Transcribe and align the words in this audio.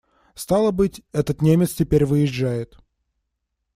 Стало 0.33 0.71
быть, 0.71 1.03
этот 1.11 1.43
немец 1.43 1.75
теперь 1.75 2.07
выезжает. 2.07 2.75